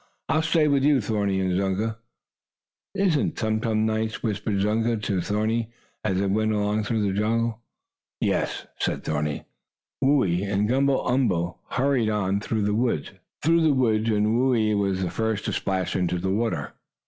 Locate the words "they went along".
6.19-6.85